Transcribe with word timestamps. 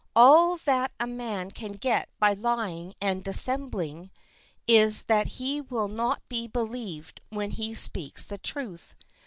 All 0.15 0.57
that 0.57 0.91
a 0.99 1.05
man 1.05 1.51
can 1.51 1.73
get 1.73 2.09
by 2.17 2.33
lying 2.33 2.95
and 2.99 3.23
dissembling 3.23 4.09
is 4.65 5.03
that 5.03 5.27
he 5.37 5.61
will 5.61 5.89
not 5.89 6.27
be 6.27 6.47
believed 6.47 7.21
when 7.29 7.51
he 7.51 7.75
speaks 7.75 8.25
the 8.25 8.39
truth. 8.39 8.95